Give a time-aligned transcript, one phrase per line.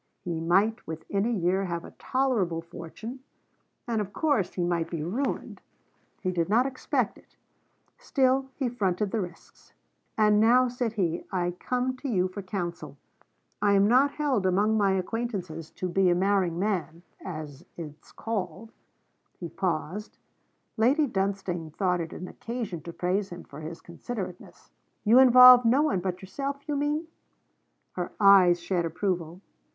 [0.23, 3.19] He might within a year have a tolerable fortune:
[3.87, 5.61] and, of course, he might be ruined.
[6.23, 7.35] He did not expect it;
[7.99, 9.73] still he fronted the risks.
[10.17, 12.97] 'And now,' said he, 'I come to you for counsel.
[13.61, 18.71] I am not held among my acquaintances to be a marrying man, as it's called.'
[19.39, 20.17] He paused.
[20.77, 24.71] Lady Dunstane thought it an occasion to praise him for his considerateness.
[25.03, 27.05] 'You involve no one but yourself, you mean?'
[27.91, 29.41] Her eyes shed approval.